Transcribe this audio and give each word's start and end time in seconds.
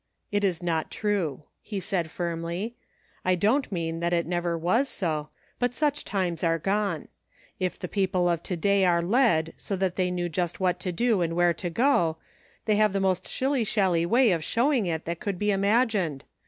"It 0.31 0.43
is 0.43 0.63
not 0.63 0.89
true," 0.89 1.43
he 1.61 1.79
said 1.79 2.09
firmly." 2.09 2.73
I 3.23 3.35
don't 3.35 3.71
mean 3.71 3.99
that 3.99 4.13
it 4.13 4.25
never 4.25 4.57
was 4.57 4.89
so, 4.89 5.29
but 5.59 5.75
such 5.75 6.03
times 6.03 6.43
are 6.43 6.57
gone. 6.57 7.07
If 7.59 7.77
the 7.77 7.87
people 7.87 8.27
of 8.27 8.41
to 8.41 8.57
day 8.57 8.83
are 8.83 9.03
led, 9.03 9.53
so 9.57 9.75
that 9.75 9.97
they 9.97 10.09
know 10.09 10.27
just 10.27 10.59
what 10.59 10.79
to 10.79 10.91
do 10.91 11.21
and 11.21 11.35
where 11.35 11.53
to 11.53 11.69
go, 11.69 12.17
they 12.65 12.77
have 12.77 12.93
the 12.93 12.99
most 12.99 13.29
shilly 13.29 13.63
shally 13.63 14.07
way 14.07 14.31
of 14.31 14.43
showing 14.43 14.87
it 14.87 15.05
that 15.05 15.19
could 15.19 15.37
be 15.37 15.51
imagined. 15.51 16.23